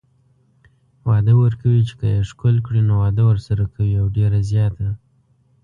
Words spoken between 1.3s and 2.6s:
ورکوي چې که يې ښکل